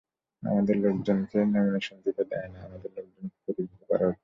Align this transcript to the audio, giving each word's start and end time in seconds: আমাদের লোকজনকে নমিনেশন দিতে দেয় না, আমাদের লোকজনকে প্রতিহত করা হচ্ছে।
আমাদের 0.43 0.75
লোকজনকে 0.77 1.37
নমিনেশন 1.45 1.97
দিতে 2.05 2.23
দেয় 2.31 2.47
না, 2.53 2.59
আমাদের 2.67 2.89
লোকজনকে 2.97 3.37
প্রতিহত 3.45 3.81
করা 3.89 4.05
হচ্ছে। 4.07 4.19